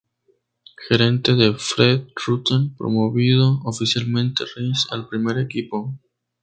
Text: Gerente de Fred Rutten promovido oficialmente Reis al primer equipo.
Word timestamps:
Gerente 0.87 1.35
de 1.35 1.53
Fred 1.53 2.07
Rutten 2.25 2.73
promovido 2.75 3.59
oficialmente 3.65 4.45
Reis 4.55 4.87
al 4.89 5.07
primer 5.07 5.37
equipo. 5.37 5.93